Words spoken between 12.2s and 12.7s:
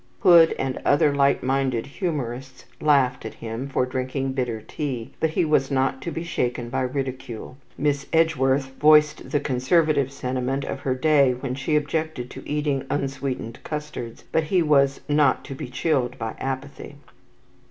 to